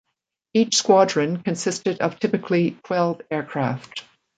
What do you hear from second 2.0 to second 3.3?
of typically twelve